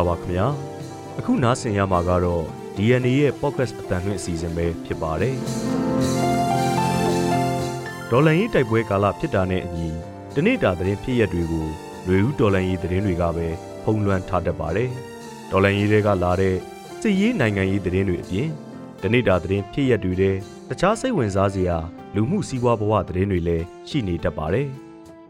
[0.00, 0.46] ္ဂလာပါခင်ဗျာ
[1.18, 2.44] အခုနားဆင်ရမှာကတော့
[2.76, 5.36] DNA ရဲ့ podcast အတန်လွင့်အစီအစဉ်ပဲဖြစ်ပါတယ်
[8.10, 9.88] ဒေါ်လန်ရေးတိုက်ပွဲကာလဖြစ်တာနဲ့အညီ
[10.34, 11.66] တနေ့တာသတင်းဖြစ်ရက်တွေကို
[12.06, 13.46] လူဦးဒေါ်လန်ရေးသတင်းတွေကပဲ
[13.82, 14.90] ဖုံးလွှမ်းထားတတ်ပါတယ်
[15.50, 16.56] ဒေါ်လန်ရေးတွေကလာတဲ့
[17.00, 18.48] စစ်ရေးနိုင်ငံရေးသတင်းတွေအပြင်
[19.02, 20.36] တနေ့တာသတင်းဖြစ်ရက်တွေတဲ့
[20.68, 21.76] တခြားစိတ်ဝင်စားစရာ
[22.14, 24.68] လူမှုစီးပွားဘဝသတင်းတွေလည်းရှိနေတတ်ပါတယ်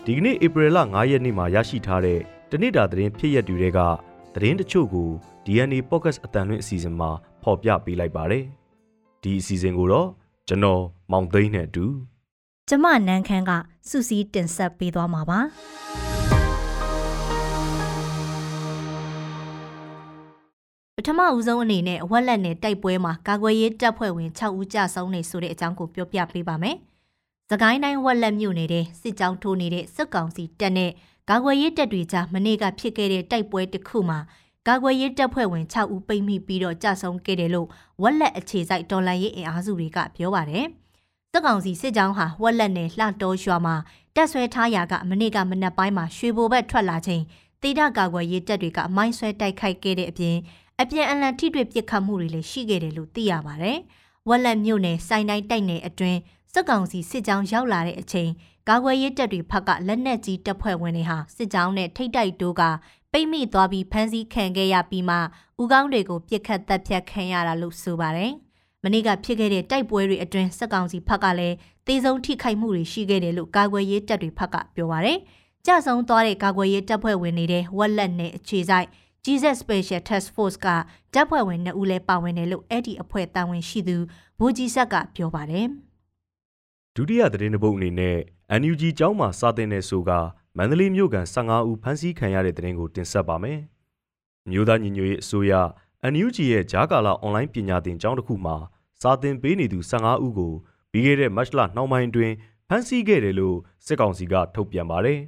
[0.04, 3.80] ဒီကနေ့ဧပြီလ9ရက်နေ့မှာရရှိထားတဲ့တနေ့တာသတင်းဖြစ်ရက်တွေက
[4.34, 5.08] သတင်းတချို့ကို
[5.44, 7.10] DNA Podcast အတန်လွင့်အစီအစဉ်မှာ
[7.42, 8.44] ဖော်ပြပေးလိုက်ပါတယ်။
[9.22, 10.08] ဒီအစီအစဉ်ကိုတော့
[10.48, 11.86] ကျွန်တော်မောင်သိန်းနဲ့အတူ
[12.68, 13.50] ကျမနန်းခမ်းက
[13.88, 15.38] စူစီတင်ဆက်ပေးသွားမှာပါ
[20.96, 26.76] ပထမဦးဆုံးအနေနဲ့ဝက်လက်နဲ့တိုက်ပွဲမှာကာကွယ်ရေးတပ်ဖွဲ့ဝင်6ဦးကြာဆုံးနေဆိုတဲ့အကြောင်းကိုပြောပြပေးပါမယ်။
[27.50, 30.90] သကိုင်းတိုင်းဝက်လက်မြို့နယ်စစ်ကြောင်းထိုးနေတဲ့စစ်ကောင်စီတပ်နဲ့
[31.30, 34.18] ကာကွယ်ရေးတပ်တွေကြားမနေ့ကဖြစ်ခဲ့တဲ့တိုက်ပွဲတစ်ခုမှာ
[34.68, 37.68] ကာကွယ်ရေးတပ်ဖွဲ့ဝင်6ဦးပိတ်မိပြီးတော့ကြာဆုံးခဲ့တယ်လို့
[38.02, 40.66] ဝက်လက်အခြေစိုက်တော်လှန်ရေးအင်အားစုတွေကပြောပါတယ်။
[41.32, 43.74] စစ်ကောင်စီစစ်ကြောင်းဟာဝက်လက်နယ်လှတော်ရွာမှာ
[44.14, 47.22] တပ်ဆွဲထားရာကမနေ့ကမနက်ပိုင်းမှာရွှေဘိုဘက်ထွက်လာချိန်
[47.62, 50.36] တေဒကာကွယ်ရေးတပ်တွေကမိုင်းဆွဲတိုက်ခိုက်ခဲ့တဲ့အပြင်
[50.80, 53.78] အပြန်အလှန်ထိတွေ့ပစ်ခတ်မှုတွေလည်းရှိခဲ့တယ်လို့သိရပါတယ်။
[54.28, 56.18] ဝက်လက်မြို့နယ်စိုင်းတိုင်းတိုက်နယ်အတွင်း
[56.52, 58.30] စစ်ကောင်စီစစ်ကြောင်းရောက်လာတဲ့အချိန်
[58.68, 62.62] ကာကွယ်ရေးတပ်တွေဖက်ကလက်နက်ကြီးတပ်ဖွဲ့ဝင်တွေဟာစစ်ကြောင်းနဲ့ထိတ်တိုက်တိုးက
[63.12, 65.16] ပိတ်မိသွားပြီးဖမ်းဆီးခံခဲ့ရပြီးမှ
[65.62, 68.32] ဥကောင်းတွေကိုပြစ်ခတ်တပ်ဖြတ်ခံရတာလို့ဆိုပါတယ်။
[68.82, 75.18] မနေ့ကဖြစ်ခဲ့တဲ့တိုက်ပွဲတွေအတွင်းစစ်ကောင်စီဖက်ကလည်းတေဆုံးထိခိုက်မှုတွေရှိခဲ့တယ်လို့ကာကွယ်ရေးတပ်တွေဖက်ကပြောပါတယ်။
[75.66, 78.88] ကြဆုံသွားတဲ့ကာကွယ်ရေးတပ်ဖွဲ့ဝင်တွေဝက်လက်နဲ့အခြေဆိုင်
[79.24, 80.66] Jesus Special Task Force က
[81.14, 83.96] တပ်ဖွဲ့ဝင်2ဦးလည်းပါဝင်တယ်လို့အဲ့ဒီအဖွဲ့တာဝန်ရှိသူ
[84.38, 85.66] ဘူကြီးဆက်ကပြောပါတယ်
[86.96, 88.16] ဒုတိယသတင်းတစ်ပုဒ်အနေနဲ့
[88.60, 90.10] NUG ကျောင်းမှာစာသင်နေဆိုက
[90.56, 93.58] မန္တလေးမြို့ကန်15ဦးဖမ်းဆီးခံရတဲ့သတင်းကိုတင်ဆက်ပါမယ်။
[94.50, 95.52] မြို့သားညီညွတ်ရေးအစိုးရ
[96.12, 98.56] NUG ရဲ့ဂျာကာလာအွန်လိုင်းပညာသင်ကျောင်းတစ်ခုမှာ
[99.02, 100.52] စာသင်ပေးနေသူ15ဦးကို
[100.92, 102.32] ပြီးခဲ့တဲ့မတ်လနှောင်းပိုင်းတွင်
[102.68, 103.56] ဖမ်းဆီးခဲ့တယ်လို့
[103.86, 105.20] စစ်ကောင်စီကထုတ်ပြန်ပါတယ်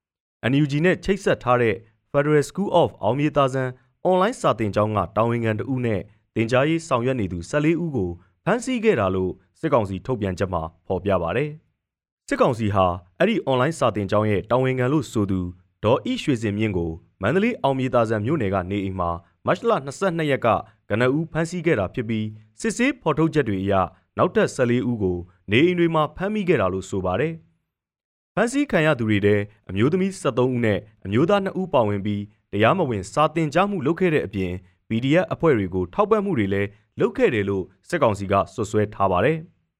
[0.50, 1.74] ။NUG နဲ့ချိတ်ဆက်ထားတဲ့
[2.10, 3.70] Federal School of အောင်မြေသာဆန်
[4.04, 6.00] အွန်လိုင်းစာသင်ကျောင်းကတာဝန်ခံတဦးနဲ့
[6.34, 8.10] တင် जा ရေးဆောင်ရွက်နေသူ14ဦးကို
[8.44, 11.50] ဖမ်းဆီးခဲ့တာလို့ စစ်ကောင်စီထုတ်ပြန်ချက်မှာဖော်ပြပါတယ်။
[12.28, 12.86] စစ်ကောင်စီဟာ
[13.18, 15.40] အဲ့ဒီ online စာသင်ကျောင်းရဲ့တာဝန်ခံလို့ဆိုသူ
[15.84, 16.90] ဒေါ်ဤရွှေစင်မြင့်ကို
[17.22, 19.10] မန္တလေးအောင်မြေသာဆန်မြို့နယ်ကနေအိမ်မှာ
[19.46, 20.48] မတ်လ22ရက်က
[20.88, 22.26] ကနဦးဖမ်းဆီးခဲ့တာဖြစ်ပြီး
[22.60, 23.74] စစ်ဆေးဖော်ထုတ်ချက်တွေအရ
[24.18, 25.18] နောက်ထပ်14ဦးကို
[25.50, 27.34] နေအိမ်တွေမှာဖမ်းမိခဲ့တာလို့ဆိုပါတယ်။
[28.34, 29.36] ဖမ်းဆီးခံရသူတွေထဲ
[29.70, 32.22] အမျိုးသမီး73ဦးနဲ့အမျိုးသား2ဦးပါဝင်ပြီး
[32.52, 34.52] တရားမဝင်စာတင်ကြားမှုလုပ်ခဲ့တဲ့အပြင်
[34.88, 36.68] PDF အဖွဲ့တွေကိုထောက်ပံ့မှုတွေလည်း
[36.98, 39.38] လုပ်ခဲ့တယ်လို့စစ်ကောင်စီကဆွဆွဲထားပါတယ်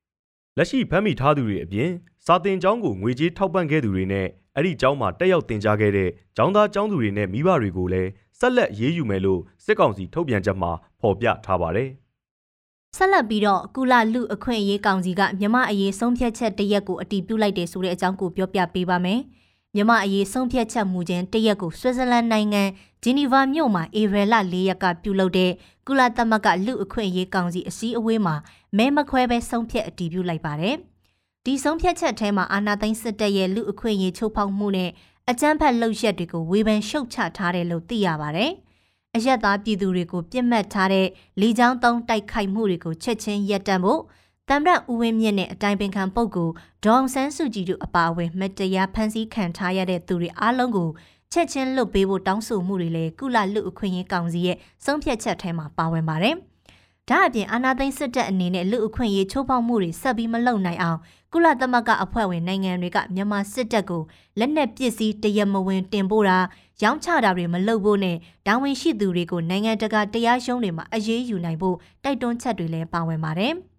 [0.56, 1.90] ။လက်ရှိဖမ်းမိထားသူတွေအပြင်
[2.26, 4.26] စာတင်ကျောင်းကိုငွေကြေးထောက်ပံ့ခဲ့သူတွေနဲ့
[4.56, 11.90] အဲ့ဒီကျောင်းမှာတက်ရောက်တင်ကြားခဲ့တဲ့ကျောင်းသားကျောင်းသူတွေနဲ့မိဘတွေကိုလည်းဆက်လက်ရေးယူမယ်လို့စစ်ကောင်စီထုတ်ပြန်ချက်မှာဖော်ပြထားပါတယ်။
[12.96, 19.20] ဆက်လက်ပြီးတော့ကုလလူအခွင့်အရေးကောင်စီကမြမအရေးဆုံးဖြတ်ချက်တရက်ကိုအတည်ပြုလိုက်တယ်ဆိုတဲ့အကြောင်းကိုပြောပြပေးပါမယ်။
[19.74, 22.62] မြမအရေးဆုံးဖြတ်ချက်မူခြင်းတရက်ကိုဆွစ်ဇာလန်နိုင်ငံ
[23.02, 25.50] ဂျီနီဗာမြို့မှာဧပြီလ၄ရက်ကပြုလုပ်တဲ့
[25.86, 28.34] ကုလသမဂ္ဂလူအခွင့်အရေးကောင်စီအစည်းအဝေးမှာ
[28.76, 30.76] မဲမခွဲပဲဆုံးဖြတ်အတည်ပြုလိုက်ပါတယ်။
[31.44, 34.90] ဒီဆုံးဖြတ်ချက်ထဲမှာအာဏာသိမ်းစစ်တပ်ရဲ့လူအခွင့်အရေးချိုးဖောက်မှုနဲ့
[35.30, 38.52] အကြမ်းဖက်လှုပ်ရက်တွေကိုဝေဖန်ရှုတ်ချထားတယ်လို့သိရပါတယ်။
[39.16, 41.06] အရက်သားပြည်သူတွေကိုပြစ်မှတ်ထားတဲ့
[41.40, 44.00] လီချောင်းသုံးတိုက်ခိုက်မှုတွေကိုချက်ချင်းရပ်တန့်ဖို့
[44.50, 50.88] တမ်ရဦးဝင်းမြင့်နဲ့အတိုင်ပင်ခံပုဂ္ဂိုလ်ဒေါအောင်ဆန်းစုကြည်တို့အပါအဝင်မတရားဖမ်းဆီးခံထားရတဲ့သူတွေအားလုံးကို
[51.32, 56.34] ချက်ချင်းလွတ်ပေးဖို့တောင်းဆိုမှုတွေလည်းကုလလူအခွင့်အရေးကောင်စီရဲ့ဆုံးဖြတ်ချက်ထဲမှာပါဝင်ပါတယ်။
[57.08, 60.98] ဒါအပြင်အာဏာသိမ်းစစ်တပ်အနေနဲ့လူအခွင့်အရေးချိုးဖောက်မှုတွေဆက်ပြီးမလုပ်နိုင်အောင်
[61.32, 64.02] ကုလသမဂ္ဂအဖွဲ့ဝင်နိုင်ငံတွေကမြန်မာစစ်တပ်ကို
[64.38, 66.38] လက်နက်ပစ္စည်းတရမဝင်တင်ပို့တာ
[66.82, 73.54] ရောင်းချတာတွေမလုပ်ဖို့နဲ့တာဝန်ရှိသူတွေကိုနိုင်ငံတကာတရားရုံးတွေမှာအရေးယူနိုင်ဖို့တိုက်တွန်းချက်တွေလည်းပါဝင်ပါတယ်။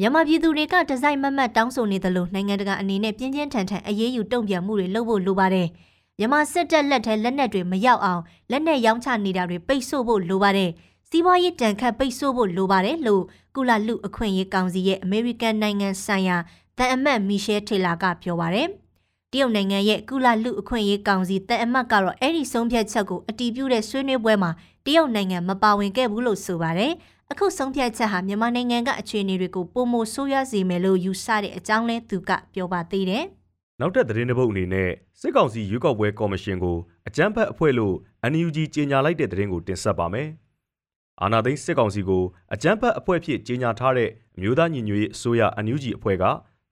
[0.00, 5.68] မြန်မာပြည်သူတွေကဒီဇိုင်းမမတ်တောင်းဆိုနေသလိုနိုင်ငံတကာအနေနဲ့ပြင်းပြင်းထန်ထန်အရေးယူတုံ့ပြန်မှုတွေလုပ်ဖို့လိုပါတယ်။
[6.18, 10.70] မြန်မာစစ်တပ်လက်ထဲလက်နက်တွေမရောက်အောင်လက်နက်ရောင်းချနေတာတွေပိတ်ဆို့ဖို့လိုပါတယ်။
[11.08, 13.22] စီးပွားရေးတန်ခတ်ပိတ်ဆို့ဖို့လိုပါတယ်လို့
[13.54, 16.36] ကုလလူအခွင့်အရေးကောင်စီရဲ့အမေရိကန်နိုင်ငံဆိုင်ရာ
[16.78, 18.68] တန်အမတ်မီရှယ်ထေလာကပြောပါတယ်။
[19.32, 24.50] တရုတ်နိုင်ငံရဲ့ကုလလူအခွင့်အရေးကောင်စီတန်အမတ်ကတော့အဲ့ဒီဆုံးဖြတ်ချက်ကိုအတည်ပြုတဲ့ဆွေးနွေးပွဲမှာ
[24.86, 26.92] တရုတ်နိုင်ငံမပါဝင်ခဲ့ဘူးလို့ဆိုပါတယ်။
[27.32, 33.24] အခုဆုံးဖြတ်ချက်ဟာမြန်မာနိုင်ငံကအခြေအနေတွေကိုပုံမဆိုးရွားစေမယ်လို့ယူဆတဲ့အကြောင်းလဲသူကပြောပါသေးတယ်။
[33.80, 34.90] နောက်ထပ်သတင်းတစ်ပုဒ်အနေနဲ့
[35.20, 36.76] စစ်ကောင်စီရွေးကောက်ပွဲကော်မရှင်ကို
[37.08, 37.94] အကြမ်းဖက်အဖွဲ့လို့
[38.32, 40.28] NUG ကြေညာလိုက်တဲ့သတင်းကိုတင်ဆက်ပါမယ်။
[41.22, 42.22] အာဏာသိမ်းစစ်ကောင်စီကို
[42.54, 46.24] အကြမ်းဖက်အဖွဲ့ဖြစ်ကြေညာထားတဲ့အမျိုးသားညီညွတ်ရေးအစိုးရ NUG အဖွဲ့က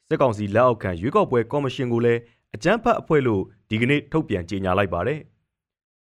[0.09, 2.21] စစ်ကောင်စီလက်အောက်ခံရွေးကောက်ပွဲကော်မရှင်ကိုလည်း
[2.55, 5.21] အကြမ်းဖက်အဖွဲ့လို့ဒီကနေ့ထုတ်ပြန်ကြေညာလိုက်ပါတယ်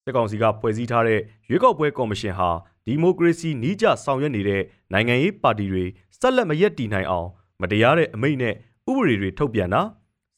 [0.04, 2.48] စစ်ကောင်စီကဖွဲ့စည်းထားတဲ့ရွေးကောက်ပွဲကော်မရှင်ဟာ
[2.86, 4.62] ဒီမိုကရေစီနှီးကျဆောင်ရွက်နေတဲ့
[4.92, 5.84] နိုင်ငံရေးပါတီတွေ
[6.18, 7.28] ဆက်လက်မရက်တည်နိုင်အောင်
[7.60, 8.54] မတရားတဲ့အမိန့်နဲ့
[8.90, 9.82] ဥပဒေတွေထုတ်ပြန်တာ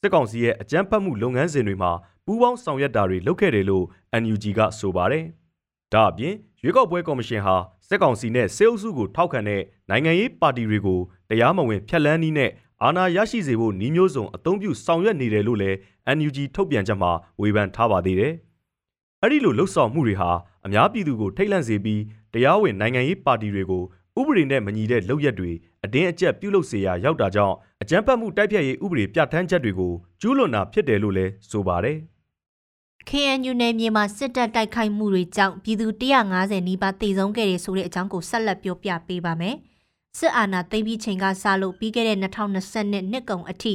[0.00, 1.92] စစ်ကောင်စီရဲ့အကြမ်းဖက်မှုလုပ်ငန်းစဉ်တွေမှာ
[2.24, 3.84] ပူးပေါင်းဆောင်ရွက်တာတွေလုပ်ခဲ့တယ်လို့
[4.22, 5.24] NUG ကဆိုပါတယ်။
[5.92, 7.56] ဒါအပြင်ရွေးကောက်ပွဲကော်မရှင်ဟာ
[7.88, 11.00] စစ်ကောင်စီနဲ့စေအုပ်စုကိုထောက်ခံတဲ့နိုင်ငံရေးပါတီတွေကို
[11.30, 12.50] တရားမဝင်ဖျက်လန်းနည်းနဲ့
[12.82, 15.76] အာဏာရရှိစေဖို့နှီးမျိုးစုံအုံပြုဆောင်ရွက်နေတယ်လို့လည်း
[16.16, 17.10] NUG ထုတ်ပြန်ချက်မှာ
[17.40, 18.32] ဝေဖန်ထားပါသေးတယ်။
[19.22, 20.30] အဲ့ဒီလိုလှုပ်ဆောင်မှုတွေဟာ
[20.66, 22.00] အများပြည်သူကိုထိတ်လန့်စေပြီး
[22.34, 23.82] တရားဝင်နိုင်ငံရေးပါတီတွေကို
[24.18, 25.50] ဥပဒေနဲ့မညီတဲ့လုပ်ရက်တွေ
[25.84, 31.98] အတင်းအကျပ်ပြုလုပ်စေရာရောက်တာကြောင့်အကြမ်းဖက်မှုတိုက်ဖျက်ရေးဥပဒေပြဋ္ဌာန်းချက်တွေကိုကျူးလွန်တာဖြစ်တယ်လို့လည်းဆိုပါတယ်။
[33.08, 35.86] KNU နယ်မြေမှာစစ်တပ်တိုက်ခိုက်မှုတွေကြောင့်ပြည်သူ
[36.28, 39.56] 150နီးပါးသေဆုံးခဲ့တယ်ဆိုတဲ့အကြောင်းကိုဆက်လက်ပြောပြပေးပါမယ်။
[40.18, 43.74] စစ်အာဏာသိမ်းပြီးချိန်ကစလို့ပြီးခဲ့တဲ့2020နှစ်ကုန်အထိ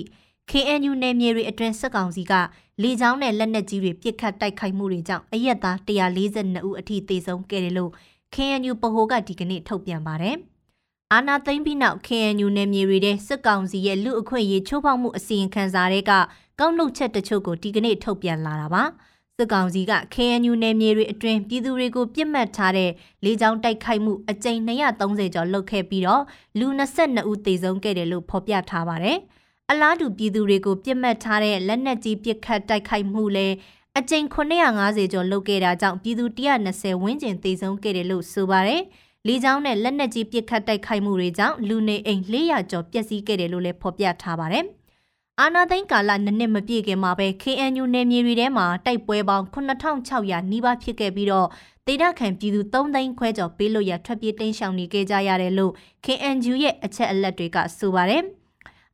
[0.50, 2.34] KNU နယ်မြေတွေအတွင်းစစ်ကောင်စီက
[2.82, 7.92] လေကြောင်းနဲ့လက်နက်ကြီးတွေပစ်ခတ်တိုက်ခိုက်မှုတွေကြောင့်အရက်သား142ဦးအထိသေဆုံးခဲ့တယ်လို့
[8.36, 10.36] KNU ပဟိုကဒီကနေ့ထုတ်ပြန်ပါတယ်။
[11.14, 16.12] အာနာသိမ့်ပြီးနောက် KNU နယ်မြေတွေထဲစစ်ကောင်စီရဲ့လူအခွင့်အရေးချိုးဖောက်မှုအစီရင်ခံစာတွေက
[16.60, 18.84] ကောက်နှုတ်ချက်တချို့ကိုဒီကနေ့ထုတ်ပြန်လာတာပါ။
[19.38, 22.92] စစ်ကောင်စီက KNU နယ်မြေတွေအတွင်းပြည်သူတွေကိုပြစ်မှတ်ထားတဲ့
[23.24, 26.24] လေကြောင်းတိုက်ခိုက်မှုအကြိမ်230ကျော်လုပ်ခဲ့ပြီးတော့
[26.60, 29.18] လူ22ဦးသေဆုံးခဲ့တယ်လို့ဖော်ပြထားပါတယ်။
[29.72, 33.56] အလားတူပြည်သူတွေကိုပြစ်မှတ်ထားတဲ့လက်နက်ကြီးပစ်ခတ်တိုက်ခိုက်မှုလည်း
[33.98, 36.26] အကြိမ်950ကျော်လုပ်ခဲ့တာကြောင့်ပြည်သူ
[36.66, 38.82] 120ဝန်းကျင်သေဆုံးခဲ့တယ်လို့ဆိုပါတယ်။
[39.28, 44.66] လေကြောင်းနဲ့လက်နက်ကြီးပစ်ခတ်တိုက်ခိုက်မှုတွေကြောင့်လူနေအိမ်400ကျော်ပျက်စီးခဲ့တယ်လို့လည်းဖော်ပြထားပါတယ်။
[45.40, 51.48] အာနာသိန်းကာလနှစ်နှစ်မပြည့်ခင်မှာပဲ KNU နယ်မြေတွေထဲမှာတိုက်ပွဲပေါင်း9600နီးပါးဖြစ်ခဲ့ပြီးတော့
[51.88, 55.74] ဒေသခံပြည်သူ3သိန်းခွဲကျော်ပေးလို့ရထွက်ပြေးတိမ်းရှောင်နေကြကြရတယ်လို့
[56.06, 58.24] KNU ရဲ့အချက်အလက်တွေကဆိုပါတယ်။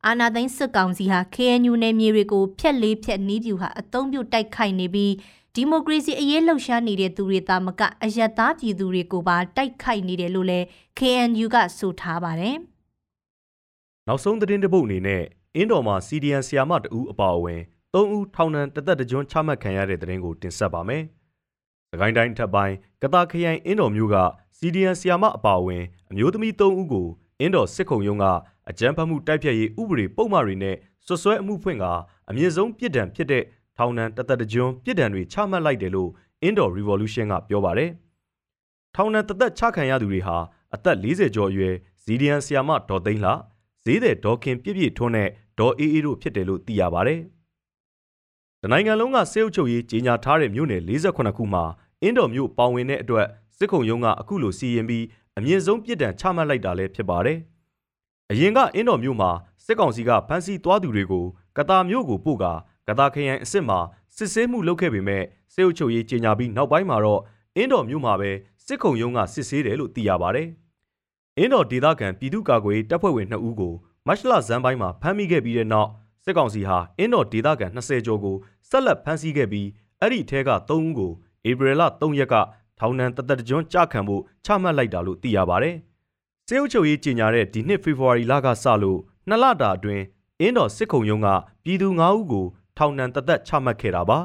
[0.08, 5.12] အာနာသိန်းစစ်ကောင်စီဟာ KNU နယ်မြေတွေကိုဖျက်လေးဖျက်နီးပြူဟာအသုံးပြုတိုက်ခိုက်နေပြီး
[5.54, 10.66] ဒီမိုကရေစီအရေးလှုပ်ရှားနေတဲ့သူတွေသာမကအယက်သားပြည်သူတွေကိုပါတိုက်ခိုက်နေတယ်လို့လည်း
[10.98, 12.56] KNU ကဆိုထားပါတယ်။
[14.06, 15.22] နောက်ဆုံးသတင်းတစ်ပုဒ်အနေနဲ့
[15.54, 17.60] အင်းတော်မှာ CDN ဆီယာမတဦးအပါအဝင်
[17.94, 21.02] ၃ဦးထောင်ဒဏ်တသက်တကြွချမှတ်ခံရတဲ့သတင်းကိုတင်ဆက်ပါမယ်။
[21.90, 24.16] စကိုင်းတိုင်းထပ်ပိုင်းကတာခရိုင်အင်းတော်မျိုးက
[24.58, 27.08] CDN ဆီယာမအပါအဝင်အမျိုးသမီး၃ဦးကို
[27.40, 28.26] အင်းတော်စစ်ခုံရုံးက
[28.70, 30.76] အကြမ်းဖက်မှုတိုက်ဖျက်ရေးဥပဒေပုံမှန်တွေနဲ့
[31.06, 31.84] ဆွဆွဲအမှုဖွင့်က
[32.28, 33.42] အမြင့်ဆုံးပြစ်ဒဏ်ဖြစ်တဲ့
[33.76, 36.10] ထောင်ဒဏ်တသက်တကြွပြစ်ဒဏ်တွေချမှတ်လိုက်တယ်လို့
[36.46, 37.90] Indo Revolution ကပြောပါတယ်။
[38.94, 40.36] ထောင်ဒဏ်တသက်ချခံရသူတွေဟာ
[40.74, 43.32] အသက်40ကျော်အရွယ်ဇီဒီယန်ဆီယာမဒေါ်သိန်းလှ
[43.84, 45.28] ဈေးတဲ့ဒေါ်ခင်ပြည့်ပြည့်ထွန်းနဲ့
[45.58, 47.20] ဒေါ်အေးအေးတို့ဖြစ်တယ်လို့သိရပါတယ်။
[48.62, 51.64] တနိုင်ငံလုံးကစေအုပ်ချုပ်ရေးကြီးညာထားတဲ့မြို့နယ်48ခုမှာ
[52.02, 53.26] အင်းတော်မြို့ပေါဝင်တဲ့အတွက်
[53.58, 55.04] စစ်ခုံရုံးကအခုလိုစီရင်ပြီး
[55.38, 57.38] အမြင့်ဆုံးပြစ်ဒဏ်ချမှတ်လိုက်တာလည်းဖြစ်ပါတယ်။
[58.32, 59.30] အရင်ကအင်းတော်မြို့မှာ
[59.64, 61.24] စစ်ကောင်စီကဖမ်းဆီးသွားသူတွေကို
[61.56, 62.52] ကတာမြို့ကိုပို့ကာ
[62.88, 63.78] ကတာခရိုင်အစ်စ်မှာ
[64.16, 67.20] စစ်ဆေးမှုလုပ်ခဲ့ပေမဲ့စေအုပ်ချုပ်ရေးကြေညာပြီးနောက်ပိုင်းမှာတော့
[67.56, 68.30] အင်းတော်မြို့မှာပဲ
[68.66, 70.42] စစ်ခုံရုံးကစစ်ဆေးတယ်လို့သိရပါဗျ။
[71.36, 73.74] အင်းတော်ဒေသခံပြည်သူ့ကာကွယ်တပ်ဖွဲ့ဝင်2ဦးကို
[74.06, 75.90] မတ်လဇန်ပိုင်းမှာဖမ်းမိခဲ့ပြီးတဲ့နောက်
[76.24, 78.36] စစ်ကောင်စီဟာအင်းတော်ဒေသခံ20ကျော်ကို
[78.68, 79.68] ဆက်လက်ဖမ်းဆီးခဲ့ပြီး
[80.00, 81.12] အဲ့ဒီထဲက3ဦးကို
[81.48, 82.34] ဧပြီလ3ရက်က
[82.78, 85.70] ထောင်ဒဏ်တသက်ကျွန်းကြခံဖို့ချမှတ်လိုက်တာလို့သိရပါဗျ။
[86.48, 90.04] စေအုပ်ချုပ်ရေးကြီးညာတဲ့ဒီနှစ်ဖေဖော်ဝါရီလကစလို့နှစ်လတာအတွင်း
[90.40, 91.28] အင်းတော်စစ်ခုံရုံးက
[91.64, 92.46] ပြည်သူ9ဦးကို
[92.76, 94.18] ထောင်ဒဏ်တသက်ချမှတ်ခဲ့တာပါ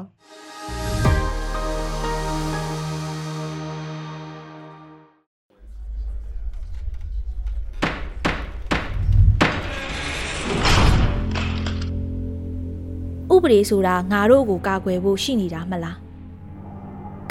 [13.34, 15.98] ဥပဒေဆိုတာငါတို့ကိုကာကွယ်ဖို့ရှိနေတာမလား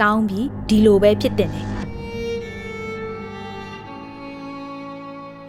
[0.02, 1.44] ကောင်းပြီဒီလိုပဲဖြစ်တ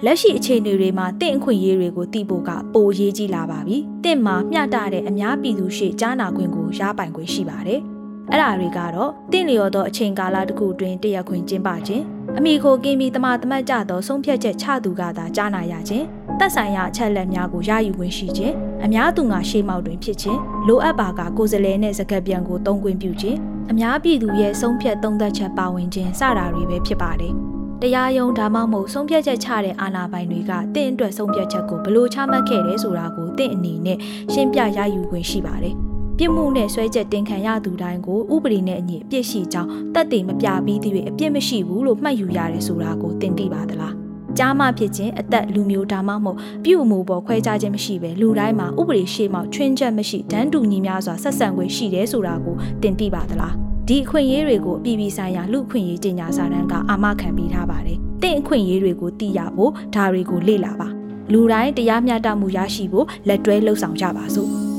[0.07, 7.81] လက်ရှိအခြေအနေတွေမှာတင့်အခွင့်အရေးတွေကိုသိဖို့ကပိုအရေးကြီးလာပါပြီ။တင့်မှာမျှတတဲ့အများပြည်သူရှေ့ကြားနာခွင့်ကိုရပိုင်ခွင့်ရှိပါတယ်။
[8.31, 12.05] အဲ့ဒါတွေကတော့တင့်လျော်သောအချိန်ကာလတစ်ခုတွင်တရက်ခွင့်ကျင်းပခြင်း
[12.39, 16.07] အမိခိုကင်းပြီးတမတမတ်ကြသောဆုံးဖြတ်ချက်ချသူကသာကြားနာရခြင်း
[16.39, 18.55] တက်ဆိုင်ရာအချက်လက်များကိုရယူခွင့်ရှိခြင်း
[18.85, 23.39] အများသူငါရှေ့မောက်တွင်ဖြစ်ခြင်းလိုအပ်ပါကကိုယ်စလဲနဲ့စကပ်ပြန်ကိုတုံးခွင့်ပြုခြင်း
[23.71, 27.35] အများပြည်သူရဲ့ဆုံးဖြတ်သုံးသက်ချက်ပါဝင်ခြင်းစတာတွေပဲဖြစ်ပါတယ်။
[27.83, 33.99] တရားရုံးဒါမှမဟုတ်ဆုံးဖြတ်ချက်ချတဲ့အာဏာပိုင်တွေကတင့်အတွက်ဆုံးဖြတ်ချက်ကိုဘလို့ချမှတ်ခဲ့တယ်ဆိုတာကိုတင့်အနေနဲ့
[34.33, 35.75] ရှင်းပြရယူခွင့်ရှိပါတယ်။
[36.19, 43.93] ပြစ်မှုနဲ့ဆွဲချက်တင်ခံရသူတိုင်းကိုဥပဒေနဲ့အညီအပြစ်ရှိကြောင်းတက်တည်မပြပြီးသည့်အပြစ်မရှိဘူးလို့မှတ်ယူရတယ်ဆိုတာကိုတင်သိပါသလား။
[44.39, 53.55] ကြားမှဖြစ်ခြင်းအသက်လူမျိုးဒါမှမဟုတ်ပြုမှုပေါ်ခွဲခြားခြင်းမရှိပဲလူတိုင်းမှာဥပဒေရှေ့မှချွင်းချက်မရှိတန်းတူညီများစွာဆက်ဆံခွင့်ရှိတယ်ဆိုတာကိုတင်သိပါသလား။
[53.89, 60.89] ဒီအခွင့်အရေးတွေကိုအပြည်ပြည်ဆိုင်ရာလူအခွင့်အရေးကြေညာစာတမ်းကအာမခံပေးထားပါတယ်။တင့်အခွင့်အရေးတွေကိုသိရဖို့ဒါတွေကိုလေ့လာပါ။
[61.33, 64.51] လူတိုင်းတရားမျှတမှုရရှိဖို့လက်တွဲလှုပ်ဆောင်ကြပါစို့။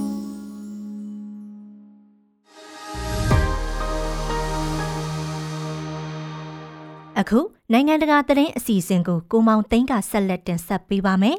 [7.19, 7.39] အခု
[7.71, 11.37] နိုင်ငံတကာသတင်းအစီအစဉ်ကိုကိုမောင်သိန်းကဆက်လက်တင်ဆက်ပေးပါမယ်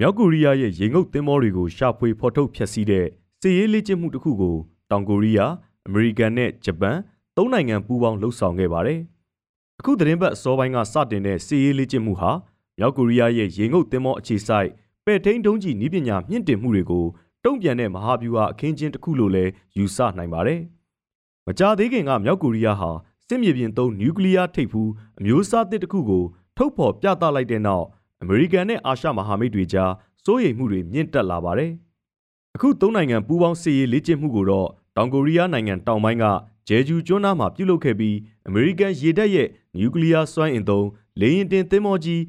[0.00, 3.06] မြောက်ကိုရီးယားရဲ့ရေငုပ်သင်္ဘောတွေကိုရှာဖွေဖော်ထုတ်ဖျက်ဆီးတဲ့
[3.42, 4.56] စစ်ရေးလေ့ကျင့်မှုတစ်ခုကို
[4.90, 5.52] တောင်ကိုရီးယား
[5.86, 6.96] အမေရိကန်နဲ့ဂျပန်
[7.36, 9.00] သုံးနိုင်ငံပူးပေါင်းလှုပ်ဆောင်ခဲ့ပါတယ်။
[9.80, 12.30] အခုသတင်းပတ်အစောပိုင်းကစတင်တဲ့စစ်ရေးလေ့ကျင့်မှုဟာ
[12.78, 14.70] မြောက်ကိုရီးယားရဲ့ရေငုပ်သင်္ဘောအခြေစိုက်
[15.04, 17.04] ပဲ့ထိန်ဒုံးကြီးနည်းပညာမြင့်တင်မှုတွေကို
[17.44, 20.60] တုံ့ပြန်တဲ့မဟာဗျူဟာအခင်းကျင်းတစ်ခုလို့လည်းယူဆနိုင်ပါတယ်။
[21.46, 22.90] မကြာသေးခင်ကမြောက်ကိုရီးယားဟာ
[23.28, 26.24] စစ်မြေပြင်သုံးနျူကလ িয়ার ထိပ်ဖူးအမျိုးအစားတစ်ခုကို
[26.56, 27.86] ထုတ်ဖော်ပြသလိုက်တဲ့နောက်
[28.24, 29.92] အမေရိကန်နဲ့အာရှမဟာမိတ်တွေကြား
[30.24, 31.70] စိုးရိမ်မှုတွေမြင့်တက်လာပါတယ်။
[32.54, 36.24] အခုသုံးနိုင်ငံပူးပေါင်းစစ်ရေးလေ့ကျင့်မှုကိုတော့တောင်ကိုရီးယားနိုင်ငံတောင်ပိုင်းက
[36.68, 38.16] ဂျဲဂျူကျွန်းသားမှာပြုလုပ်ခဲ့ပြီး
[38.46, 40.86] အမေရိကန်ရေတပ်ရဲ့နျူကလ িয়ার စွမ်းအင်သုံး
[41.20, 42.20] လေယာဉ်တင်သင်္ဘောကြီး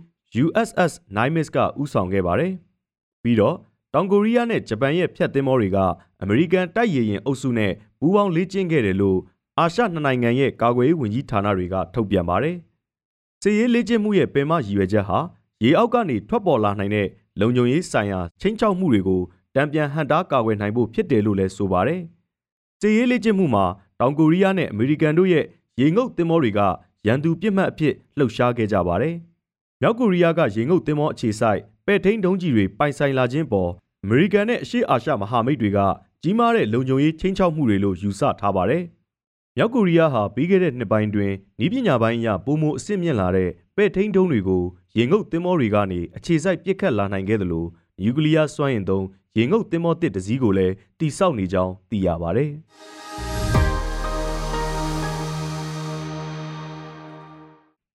[0.43, 2.51] USS Nimitz ကဦးဆောင်ခဲ့ပါတယ်။
[3.23, 3.55] ပြီးတော့
[3.93, 5.77] တောင်ကိုရီးယားနဲ့ဂျပန်ရဲ့ဖျက်သင်္ဘောတွေက
[6.21, 9.19] အမေရိကန်တိုက်ရေရင်အုပ်စုနဲ့ပူးပေါင်းလေ့ကျင့်ခဲ့တယ်လို့
[9.59, 12.55] အာရှနှစ်နိုင်ငံရဲ့ကာကွယ်ရေးဝန်ကြီးဌာနတွေကထုတ်ပြန်ပါတယ်။
[13.41, 15.19] စစ်ရေးလေ့ကျင့်မှုရဲ့ပင်မရည်ရွယ်ချက်ဟာ
[15.63, 17.07] ရေအောက်ကနေထွက်ပေါ်လာနိုင်တဲ့
[17.39, 19.21] လုံခြုံရေးဆိုင်ရာချင်းချောက်မှုတွေကို
[19.55, 22.01] တံပြန်ဟန်တာကာကွယ်နိုင်ဖို့ဖြစ်တယ်လို့လည်းဆိုပါတယ်။
[22.81, 23.65] စစ်ရေးလေ့ကျင့်မှုမှာ
[23.99, 25.45] တောင်ကိုရီးယားနဲ့အမေရိကန်တို့ရဲ့
[25.79, 26.59] ရေငုပ်သင်္ဘောတွေက
[27.07, 29.15] ရန်သူပြစ်မှတ်အဖြစ်လှုပ်ရှားခဲ့ကြပါတယ်။
[29.81, 33.69] မြောက်ကိုရီးယားကရေငုပ်သင်္ဘောအခြေစိုက်ပဲ့ထိန်ဒုံးကြီးတွေပိုင်ဆိုင်လာခြင်းပေါ်
[34.03, 35.79] အမေရိကန်နဲ့အရှေ့အာရှမဟာမိတ်တွေက
[36.23, 38.83] ကြီးမားတဲ့လုံခြုံရေးချင်းချောက်မှုတွေလို့ယူဆထားပါတယ်။
[39.57, 41.31] မြောက်ကိုရီးယားဟာပြီးခဲ့တဲ့နှစ်ပိုင်းတွင်
[41.65, 44.63] ဤပညာပိုင်းအရပုံမအစ်စ်မြင့်လာတဲ့ ပဲ့ထိန်ဒုံးတွေကို
[44.97, 47.67] ရေငုပ်သင်္ဘောတွေကနေအခြေစိုက်ပစ်ခတ်လာနိုင်ခဲ့တယ်လို့
[48.01, 49.05] နျူကလ িয়ার စွမ်းအင်သုံး
[49.37, 52.51] ရေငုပ်သင်္ဘောတစ်တစည်းကိုလည်းတိစောက်နေကြောင်းသိရပါတယ်။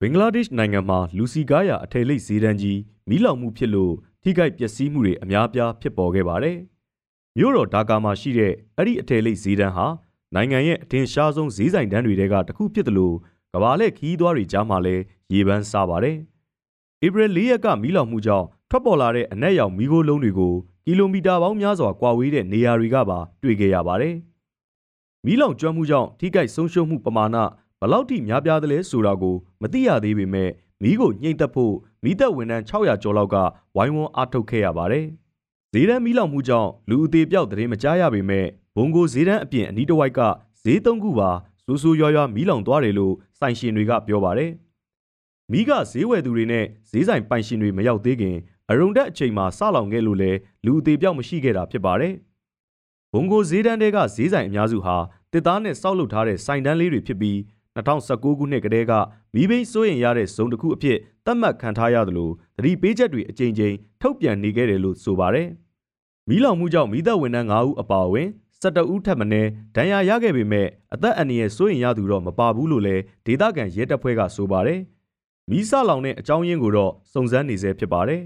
[0.01, 6.57] ဘင်္ဂလားဒေ့ရှ်နိုင်ငံမှာလူစီကားရအထည်လိပ်ဈေးတန်းကြီးမီးလောင်မှုဖြစ်လို့ထိခိုက်ပျက်စီးမှုတွေအများပြားဖြစ်ပေါ်ခဲ့ပါတယ်။
[7.37, 9.87] မြို့တော်ဒါကာမှာရှိတဲ့အဲ့ဒီအထည်လိပ်ဈေးတန်းဟာ
[10.35, 13.17] နိုင်ငံရဲ့အထင်ရှားဆုံးဈေးဆိုင်တန်းတွေကတစ်ခုဖြစ်တယ်လို့
[13.53, 16.17] ကဘာလက်ခီးသွားတွေကြားမှာလည်း ရေပန်းစားပါတယ်။
[17.07, 24.15] ဧပြီ၄ရက်ကမီးလောင်မှုကြောင့်ထွက်ပေါ်လာတဲ့အနက်ရောင်မီးခိုးလုံးတွေကိုကီလိုမီတာပေါင်းများစွာကွာဝေးတဲ့နေရာတွေကပါတွေ့ခဲ့ရပါတယ်။
[25.25, 27.37] မီးလောင်ကျွမ်းမှုကြောင့်ထိခိုက်ဆုံးရှုံးမှုပမာဏ
[27.81, 30.51] ဘလောက်ထိများပြားသလဲဆိုတာကိုမသိရသေးပေမဲ့
[30.83, 33.37] မီးကိုညှိမ့်သက်ဖို့မီးသက်ဝန်ထမ်း600ကျော်လောက်က
[33.77, 35.07] ဝိုင်းဝန်းအားထုတ်ခဲ့ရပါတယ်။
[35.73, 38.47] ဈေးတန်းမီးလောင်မှုကြောင့်လူအသေးပြောက်သတင်းမကြားရပေမဲ့
[38.77, 40.21] ဘုံကိုဈေးတန်းအပြင်အနီးတစ်ဝိုက်က
[40.63, 41.31] ဈေးသုံးခုပါ
[41.65, 44.51] စူးစူးရွားရွားမီးလောင်သွားတယ်လို့စိုင်ရှင်တွေကပြောပါတယ်။
[45.53, 48.37] မိကဈေးဝယ်သူတွေနဲ့ဈေးဆိုင်ပိုင်ရှင်တွေမရောက်သေးခင်
[48.71, 50.33] အရုံတက်အချိန်မှာစလောင်ခဲ့လို့လဲ
[50.65, 52.15] လူအသေးပြောက်မရှိခဲ့တာဖြစ်ပါတယ်။
[53.13, 54.97] ဘုံကိုဈေးတန်းတွေကဈေးဆိုင်အများစုဟာ
[55.33, 57.37] တစ်သားနဲ့စောက်လုပ်ထားတဲ့ဆိုင်တန်းလေးတွေဖြစ်ပြီး
[57.77, 58.93] 2019ခုနှစ်ကတည်းက
[59.35, 65.49] မိဘိန်းစိုးရင်ရတဲ့ဇုံတစ်ခုအဖြစ်သတ်မှတ်ခံထားရသလိုသတိပေးချက်တွေအကြိမ်ကြိမ်ထုတ်ပြန်နေခဲ့တယ်လို့ဆိုပါတယ်။
[66.29, 68.29] မီးလောင်မှုကြောင့်မိသက်ဝန်ထမ်း9ဦးအပါအဝင်
[68.63, 69.27] 12ဦးထပ်မံ
[69.77, 74.81] ဒဏ်ရာရခဲ့ပေမဲ့အသက်အန္တရာယ်စိုးရင်ရသူတော့မပါဘူးလို့လည်းဒေသခံရဲတပ်ဖွဲ့ကဆိုပါတယ်။
[75.51, 78.23] မီးစလောင်တဲ့အကြောင်းရင်းကိုတော့စုံစမ်းနေဆဲဖြစ်ပါတယ်။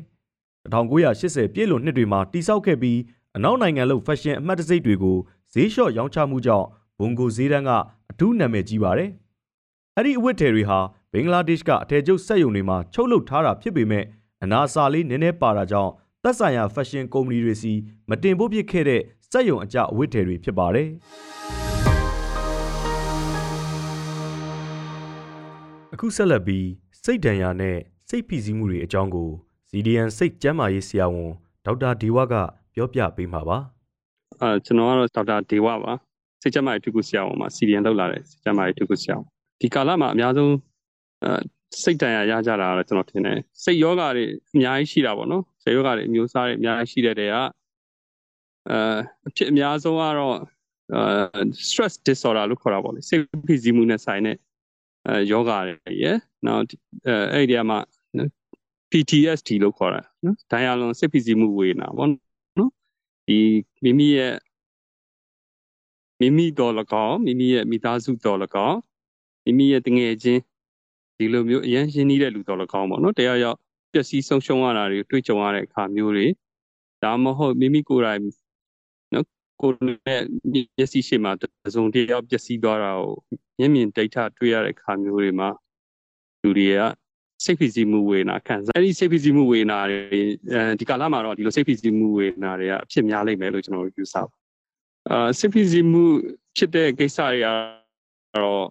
[0.73, 2.99] 1980ပြည့်လွန်နှစ်တွေမှာတိစောက်ခဲ့ပြီး
[3.37, 5.19] အနောက်နိုင်ငံလို့ဖက်ရှင်အမှတ်တံဆိပ်တွေကို
[5.53, 6.67] ဈေးလျှော့ရောင်းချမှုကြောင့်
[6.99, 7.71] ဘုံကိုဈေးတန်းက
[8.11, 9.11] အထူးနာမည်ကြီးပါတယ်။
[9.97, 10.79] အဲ့ဒီအဝတ်ထည်တွေဟာ
[11.13, 14.05] ဘင်္ဂလားဒေ့ရှ်ကအထည်ချုပ်စက်ရုံတွေမှာချုပ်လုပ်ထားတာဖြစ်ပေမဲ့
[14.43, 17.73] အနာစာလေးနည်းနည်းပါတာကြောင့်သက်ဆိုင်ရာဖက်ရှင်ကုမ္ပဏီတွေစီ
[18.09, 19.01] မတင်ဖို့ဖြစ်ခဲ့တဲ့
[19.31, 20.89] စက်ရုံအကြအဝတ်ထည်တွေဖြစ်ပါတယ်။
[25.95, 26.67] အခုဆက်လက်ပြီး
[27.07, 27.77] စိတ်ဒဏ်ရာနဲ့
[28.09, 29.29] စိတ်ဖိစီးမှုတွေအကြောင်းကို
[29.71, 31.31] CDN စိတ်ကျန်းမာရေးဆရာဝန်
[31.67, 32.35] ဒေါက်တာဒေဝက
[32.75, 33.59] ပြောပြပေးမှာပါ။
[34.43, 35.93] အဲကျွန်တော်ကတော့ဒေါက်တာဒေဝပါ။
[36.43, 39.27] စိတ်ကျန်းမာရေးထုခုဆရာဝန်မှာ CDN လောက်လာတဲ့စိတ်ကျန်းမာရေးထုခုဆရာဝန်။
[39.61, 40.53] ဒီကာလမှာအများဆုံး
[41.25, 41.31] အဲ
[41.83, 48.79] စိတ်ဒဏ်ရာရကြတာကတော့ကျွန်တော်ထင်တယ်။စိတ်ယောဂတွေအများကြီးရှိတာပေါ့နော်။စိတ်ယောဂတွေအမျိုးအစားတွေအများကြီးရှိတဲ့တဲ့ကအဲ
[49.29, 50.37] အဖြစ်အများဆုံးကတော့
[50.95, 54.37] အဲ stress disorder လို့ခေါ်တာပေါ့လေ။စိတ်ဖိစီးမှုနဲ့ဆိုင်တဲ့
[55.07, 56.63] အဲယောဂတွေရယ်နောက်
[57.07, 57.79] အဲအဲ့ဒီမှာ
[58.91, 62.11] PTSD လို့ခေါ်တာနော်ဒိုင်ယာလွန်စစ်ဖိစီးမှုဝေနာပေါ့
[62.59, 62.71] နော်
[63.27, 63.39] ဒီ
[63.85, 64.35] မိမိရဲ့
[66.21, 66.73] မိမိတော်၎
[67.07, 68.79] င်းမိမိရဲ့မိသားစုတော်၎င်း
[69.45, 70.41] မိမိရဲ့တငယ်ချင်း
[71.19, 73.59] ဒီလိုမျိုးအရန်ရှင်းနေတဲ့လူတော်၎င်းပေါ့နော်တရားရောက်
[73.93, 76.27] ပျက်စီးဆုံးရှုံးရတာတွေတွေ့ကြုံရတဲ့အခါမျိုးတွေ
[77.03, 78.44] ဒါမှမဟုတ်မိမိကိုယ်တိုင်နော်
[79.61, 80.23] ကိုယ်နဲ့
[80.77, 81.43] မျက်စိရှိမှတ
[81.75, 83.13] စုံတယောက်ပျက်စီးသွားတာကို
[83.59, 85.49] မျက်မြင်ဒိဋ္ဌတွေ့ရတဲ့အခါမျိုးတွေမှာ
[86.43, 86.81] လူတွေက
[87.45, 90.21] စိတ်ဖိစီးမှုဝေနာခံစားအဲ့ဒီစိတ်ဖိစီးမှုဝေနာတွေ
[90.53, 94.23] အဲဒီကာလမှာတော့ဒီလိုစိတ်ဖိစီးမှုဝေနာတွေကအဖြစ်များလိမ့်မယ်လို့ကျွန်တော်တို့ယူဆပါ
[95.11, 96.05] အာစိတ်ဖိစီးမှု
[96.57, 97.47] ဖြစ်တဲ့ကိစ္စတွေက
[98.37, 98.65] တော့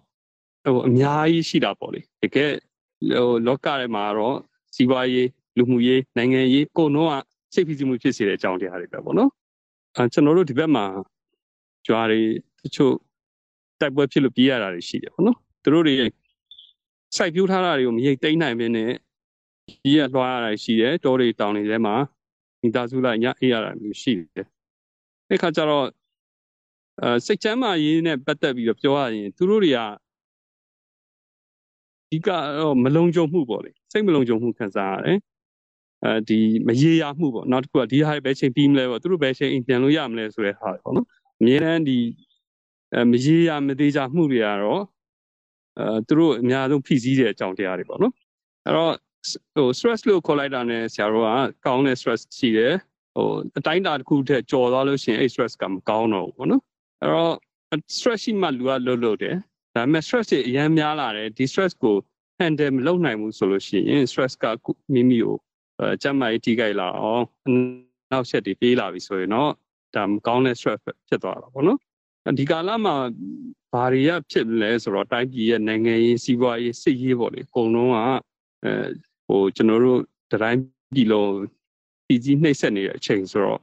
[0.64, 2.50] ဟိုအများကြီးရှိတာပေါ့လေတကယ်
[3.16, 4.36] ဟိုလောကထဲမှာတော့
[4.74, 7.10] စီးပွားရေးလူမှုရေးနိုင်ငံရေးကိုတော့
[7.54, 9.30] စိတ်ဖိစီးမှုဖြစ်စေတဲ့အကြောင်းတရားတွေပဲပေါ့နော်
[9.96, 10.84] အဲကျွန်တော်တို့ဒီဘက်မှာ
[11.86, 12.20] ကြွားတွေ
[12.62, 12.94] တချို့
[13.80, 15.94] တိုက်ပွဲဖြစ်လို့ပြေးရတာတွေရှိတယ်ပေါ့နော်သူတို့တွေ
[17.16, 18.90] စိုက်ပျိုးထားတာတွေကိုမရိတ်သိမ်းနိုင်ဘဲနဲ့
[19.82, 21.94] ကြီးရလွှားရတာရှိတယ်တောတွေတောင်တွေထဲမှာ
[22.62, 24.46] မိသားစုလိုက်ညအေးရတာမျိုးရှိတယ်
[25.28, 25.86] အဲ့ခါကျတော့
[27.02, 29.78] အဲစိတ်ချမ်းသာရေးနဲ့ပတ်သက်ပြီးတော့ပြောရရင်သူတို့တွေက
[32.10, 35.18] ဒီကတော့မလုံခြုံမှုပေါ့လေစိတ်မလုံခြုံမှုခံစားရတယ်
[36.04, 41.06] အဲဒီမရေရာမှုပေါ့နောက်တစ်ခုကဒီဟာပဲချိန်ပြီးမလဲပေါ့သူတို့ပဲချိန်အိမ်ပြန်လို့ရမလဲဆိုတဲ့ဟာပေါ့နော်
[41.40, 41.98] အများတန်းဒီ
[42.94, 44.82] အဲမရေရာမသေးချာမှုတွေကတော့
[45.78, 48.12] အဲသူတို့အများဆုံးဖိစီးတဲ့အကြောင်းတရားတွေပေါ့နော်
[48.66, 48.92] အဲ့တော့
[49.54, 51.28] ဟို stress လို့ခေါ်လိုက်တာ ਨੇ ဆရာတို့က
[51.66, 52.74] ကောင်းတဲ့ stress ရှိတယ်
[53.16, 56.62] ဟိုအတိုင်းတာတစ်ခုတည်းကြော်သွားလို့ရှိရင်အဲ့ stress ကမကောင်းတော့ဘူးပေါ့နော်
[57.02, 57.34] အဲ့တော့
[57.96, 59.36] stress ရှိမှလူကလှုပ်လှုပ်တယ်
[59.74, 61.96] ဒါပေမဲ့ stress တွေအများများလာတယ်ဒီ stress ကို
[62.40, 64.44] handle မလုပ်နိုင်ဘူးဆိုလို့ရှိရင် stress က
[64.94, 65.43] မိမိကိုအဲ
[66.02, 67.24] ကျန်းမာရေးထိခိုက်လာအောင်
[68.12, 69.52] နောက်ဆက်တွေပြေးလာပြီဆိုရင်တော့
[69.94, 71.78] ဒါမကောင်းတဲ့ stress ဖြစ်သွားတာပေါ့နော်
[72.38, 72.94] ဒီကာလမှာ
[73.72, 77.96] ဘာတွေကဖြစ်လဲဆိုတော့တိုင်းပြည်ရဲ့နိုင်ငံရေးစီးပွားရေးစစ်ရေးပေါ့လေအကုန်လုံးက
[78.64, 78.72] အဲ
[79.26, 80.00] ဟိုကျွန်တော်တို့
[80.32, 80.58] တိုင်း
[80.94, 81.32] ပြည်လုံး
[82.06, 83.60] ပြည်ကြီးနှိပ်စက်နေတဲ့အချိန်ဆိုတော့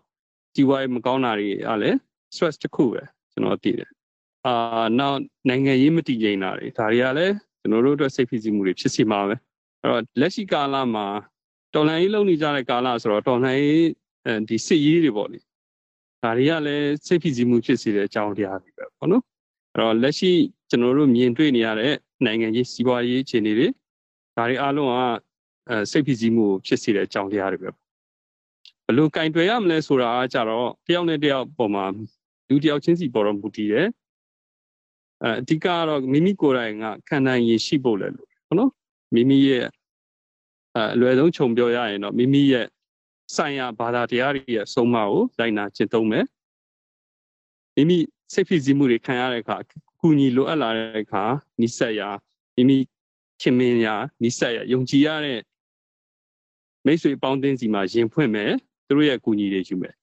[0.53, 1.97] စီးပွားရေးမကောင်းတာတွေကလည်း
[2.33, 3.01] stress တစ်ခုပဲ
[3.31, 3.89] ကျွန်တော်သိတယ်
[4.45, 9.35] အာနောက်နိုင်ငံရေးမတည်ငြိမ်တာတွေဒါတွေကလည်းကျွန်တော်တို့အတွက်စိတ်ဖိစီးမှုတွေဖြစ်စီမှာပဲ
[9.81, 11.05] အဲ့တော့လက်ရှိကာလမှာ
[11.73, 13.87] တော်လှန်ရေးလုပ်နေကြတဲ့ကာလဆိုတော့တော်လှန်ရေး
[14.25, 15.39] အဲဒီစစ်ရေးတွေပေါ့လေ
[16.23, 19.23] ဒါတွေကလည်းစိတ်ဖိစီးမှုဖြစ်စေတဲ့အကြောင်းတရားတွေပဲပေါ့နော်
[19.73, 20.31] အဲ့တော့လက်ရှိ
[20.69, 21.93] ကျွန်တော်တို့မြင်တွေ့နေရတဲ့
[22.25, 23.67] နိုင်ငံရေးစီးပွားရေးအခြေအနေတွေ
[24.37, 24.93] ဒါတွေအားလုံးက
[25.69, 31.85] အဲစိတ်ဖိစီးမှုဖြစ်စေတဲ့အကြောင်းတရားတွေပဲဘယ်လိုကင်တွယ်ရမလဲဆိုတာကကြတော့တယောက်နဲ့တယောက်ပုံမှာ
[32.49, 33.87] လူတယောက်ချင်းစီပေါ်တော့မူတည်တယ်
[35.23, 38.71] အဲအဓိကကတော့မိမိကိုယ်တိုင်ကခံနိုင်ရရှိဖို့လဲလို့ဟုတ်နော်
[39.13, 39.65] မိမိရဲ့
[40.75, 42.67] အဲအလွယ်ဆုံးခြုံပြောရရင်တော့မိမိရဲ့
[43.35, 46.25] ဆိုင်ရာဘာသာတရားတွေရဲ့အဆုံးအမကိုလိုက်နာကျင့်သုံးမယ်
[47.75, 47.97] မိမိ
[48.33, 49.57] စိတ်ဖိစီးမှုတွေခံရတဲ့အခါ
[49.99, 51.23] ကုညီလိုအပ်လာတဲ့အခါ
[51.61, 52.09] နိဆက်ရာ
[52.55, 52.77] မိမိ
[53.41, 55.39] ခင်မင်းရာနိဆက်ရာယုံကြည်ရတဲ့
[56.85, 58.51] မိတ်ဆွေပေါင်းသင်းစီမှာရင်ဖွင့်မယ်
[58.87, 59.93] သူတို့ရဲ့ကုညီတွေယူမယ်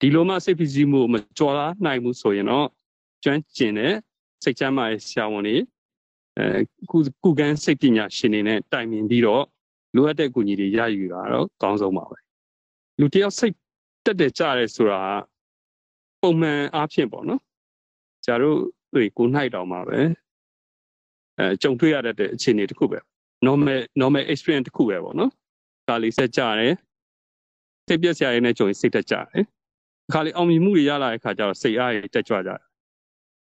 [0.00, 2.68] ဒီလိုမှစိတ်ဖိစီးမှုမကြော်လာနိုင်ဘူးဆိုရင်တော့
[3.24, 3.94] ကျွမ်းကျင်တဲ့
[4.42, 5.56] စိတ်ချမ်းသာရဲ့ဆရာဝန်တွေ
[6.38, 9.44] အဲကုကုကန်းစိတ်ပညာရှင်တွေနဲ့တိုင်ပင်ပြီးတော့
[9.94, 12.18] လိုအပ်တဲ့ကူညီတွေရယူတာတော့အကောင်းဆုံးပါပဲ
[13.00, 13.54] လူတယောက်စိတ်
[14.04, 15.02] တက်တယ်ကြတယ်ဆိုတာ
[16.22, 17.40] ပုံမှန်အားဖြင့်ပေါ့နော်
[18.24, 18.58] ဆရာတို့
[18.94, 19.98] တွေကိုနိုင်တောင်မှာပဲ
[21.38, 22.98] အဲကြုံတွေ့ရတဲ့အခြေအနေတစ်ခုပဲ
[23.46, 25.30] normal normal experience တစ်ခုပဲပေါ့နော်
[25.88, 26.74] ဒါလေးဆက်ကြတယ်
[27.86, 29.44] စိတ်ပြက်စရာတွေနဲ့ကြုံရင်စိတ်တက်ကြတယ်
[30.08, 32.58] အခါလေးအောင်မြင်မှုတွေရလာတဲ့အခါကျတော့စိတ်အားတွေတက်ကြွကြတယ်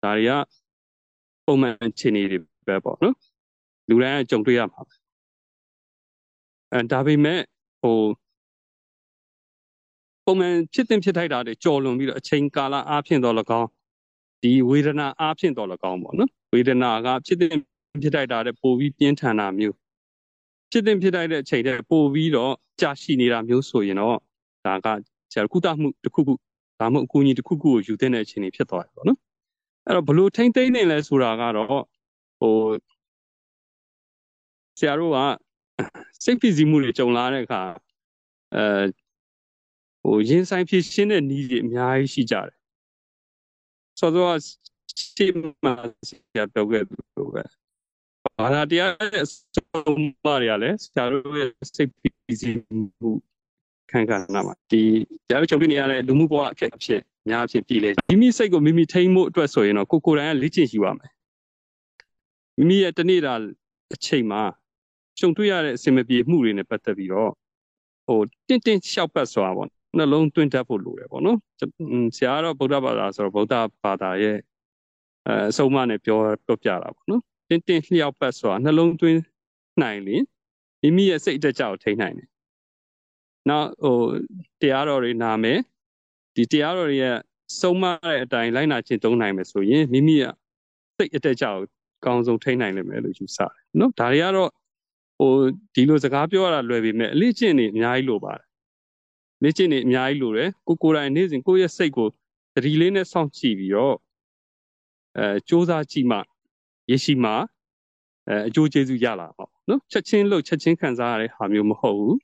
[0.03, 0.31] ဒါတွေက
[1.45, 2.39] ပုံမှန်အခြေအနေတွေ
[2.69, 3.15] ပဲပေါ့နော်
[3.89, 4.82] လူတိုင်းကကြုံတွေ့ရမှာ
[6.73, 7.39] အဲဒါပေမဲ့
[7.82, 7.99] ဟို
[10.25, 13.69] ပုံမှန်ဖြစ်တင်ဖြစ်ထိုက်တာတွေကြော်လွန်ပြီးတော့အချိန်ကာလအားဖြင့်တော့၎င်း
[14.41, 17.58] ဒီဝေဒနာအားဖြင့်တော့၎င်းပေါ့နော်ဝေဒနာကဖြစ်တင်
[18.01, 19.75] ဖြစ်ထိုက်တာတဲ့ပိုပြီးပြင်းထန်တာမျိုး
[20.71, 24.17] ဖြစ်တင်ဖြစ်ထိုက်တဲ့အချိန်တဲ့ပိုပြီးတော့ကြာရှိနေတာမျိုးဆိုရင်တော့
[24.65, 24.88] ဒါက
[25.32, 26.34] ဆရာကုသမှုတစ်ခုခု
[26.79, 29.19] ဒါမှမဟုတ်အကူအညီတစ်ခုခုကိုယူတဲ့အခြေအနေဖြစ်သွားတယ်ပေါ့နော်
[29.86, 31.84] အဲ့တော့ဘလို့ထိမ့်သိမ့်နေလဲဆိုတာကတော့
[32.39, 32.56] ဟို
[34.80, 35.17] ဆရာတို့က
[36.23, 37.62] စိတ်ဖိစီးမှုတွေကြုံလာတဲ့အခါ
[38.56, 38.63] အဲ
[40.02, 42.56] ဟိုရင်ဆိုင်ဖြစ်ရှင်းတဲ့နည်းတွေအများကြီးရှိကြတယ်
[43.99, 44.38] ဆိုတော့
[44.99, 45.73] ရှင်းမှာ
[46.08, 47.43] ဆရာပြောခဲ့လို့ပဲ
[48.39, 52.58] ဘာသာတရားရဲ့အဆုံးအမတွေကလည်းဆရာတို့ရဲ့စိတ်ဖိစီး
[52.99, 53.10] မှု
[53.91, 54.82] ခံကဏ္ဍမှာဒီ
[55.25, 61.12] ဆရာတို့ချုပ်ပြနေရတဲ့လူမှုဘဝအဖြစ်အဖြစ်အများအဖြစ်ပြည်လေမိမိစိတ်ကိုမိမိထိန်းမှုအတွက်ဆိုရင်တော့ကိုကိုယ်တိုင်ကလေ့ကျင့်ယူရမယ်
[62.60, 63.34] မိမိရဲ့တနေ့တာ
[63.93, 64.41] အချိန်မှာ
[65.19, 67.32] ကြုံတွေ့ရတဲ့အစင်မပြေမှုတွေနဲ့ပတ်သက်ပြီးတော့
[68.06, 71.38] ဟိုတင့်တင့်လျှောက်ပတ်စွာပေါ့နှလုံးသွင်းတတ်ဖို့လိုတယ်ပေါ့နော်
[72.15, 74.38] ဆရာကတော့ဗုဒ္ဓဘာသာဆိုတော့ဗုဒ္ဓဘာသာရဲ့
[75.28, 79.19] အဲအဆုံးအမနဲ့ပြောပြောပြတာပေါ့နော်တင့်တင့်လျှောက်ပတ်စွာနှလုံးသွင်း
[79.82, 80.24] နိုင်ရင်
[80.82, 82.30] မိမိရဲ့စိတ်အတက်ကြောက်ထိန်းနိုင်တယ်
[83.50, 83.98] နောက်ဟို
[84.62, 85.60] တရားတော်တွေနာမယ်
[86.36, 87.15] ဒီတရားတော်တွေရဲ့
[87.60, 90.34] ဆုံးမတဲ့အတိုင်းလိုက်နာခြင်းသုံးနိုင်မယ်ဆိုရင်မိမိရဲ့
[90.98, 91.62] စိတ်အတက်ကြောက်
[91.99, 94.49] အကောင်းဆုံးထိန်းနိုင်လိမ့်မယ်လို့ယူဆတယ်နော်ဒါတွေကတော့
[95.19, 95.31] ဟို
[95.75, 98.45] ဒီလိုစကားပြောရတာလွယ်ပေမဲ့အလေးကျင့်နေအများကြီးလိုပါတယ်
[99.43, 102.07] လေ့ကျင့်နေအများကြီးလိုတယ်ကိုကိုယ်တိုင်နေ့စဉ်ကိုယ့်ရဲ့စိတ်ကို
[102.53, 103.95] သတိလေးနဲ့စောင့်ကြည့်ပြီးတော့
[105.17, 106.17] အဲစ조사ကြည့်မှ
[106.91, 107.31] ရရှိမှ
[108.29, 112.17] အဲအကျိုးကျေးဇူးရလာပေါ့နော်ချက်ချင်းလို့ချက်ချင်းခံစားရတဲ့ဟာမျိုးမဟုတ်ဘူး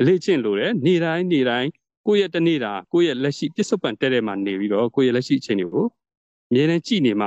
[0.00, 1.68] အလေးကျင့်လိုတယ်နေ့တိုင်းနေ့တိုင်း
[2.06, 5.86] ကိုယ့်ရဲ့တနေ့တာကိုယ့်ရဲ့လက်ရှိပြစ္ဆုတ်ပံတဲ့တဲ့မှာနေပြီးတော့ကိုယ့်ရဲ့လက်ရှိအခြေအနေကို
[6.48, 7.26] အမြဲတမ်းကြည့်နေမှ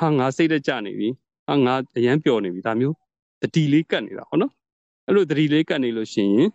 [0.00, 1.08] ဟာငါစိတ်တကြနေပြီ
[1.46, 2.94] ဟာငါအရန်ပျော်နေပြီဒါမျိုး
[3.42, 4.52] တတိလေးကတ်နေတာဟုတ်နော်
[5.06, 6.48] အဲ့လိုတတိလေးကတ်နေလို့ရှိရင်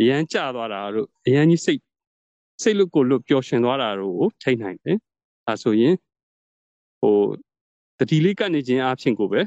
[0.00, 1.80] အရန်ကြသွားတာတို့အရန်ကြီးစိတ်
[2.62, 4.98] စိတ်လွတ်ကိုလွတ်ပျော်ရွှင်သွားတာတို့ကိုထိနိုင်တယ်
[5.46, 5.94] အဲဆိုရင်
[7.00, 7.16] ဟို
[7.98, 9.40] တတိလေးကတ်နေခြင်းအဖြစ်ကိုပဲ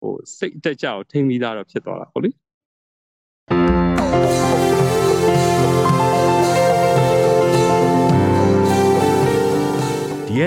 [0.00, 2.30] ဟိုစိတ်တက်ကြအောင်ထိမ့်ပြီးသားတော့ဖြစ်သွားတာဟုတ်လေ